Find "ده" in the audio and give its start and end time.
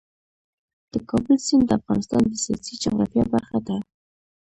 3.67-3.77